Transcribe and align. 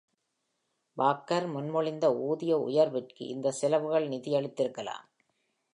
Walker 0.97 1.47
முன்மொழிந்த 1.47 2.05
ஊதிய 2.15 2.57
உயர்வுக்கு 2.59 3.27
இந்த 3.27 3.51
செலவுகள் 3.51 4.07
நிதியளித்திருக்கலாம். 4.09 5.05